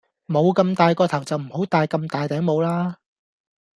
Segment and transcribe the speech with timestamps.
[0.25, 2.97] 冇咁大個頭就唔好帶咁大頂帽啦